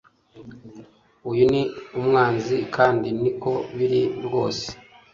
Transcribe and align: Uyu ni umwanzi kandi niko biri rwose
Uyu 1.29 1.45
ni 1.53 1.61
umwanzi 1.99 2.57
kandi 2.75 3.07
niko 3.21 3.51
biri 3.75 4.01
rwose 4.25 4.67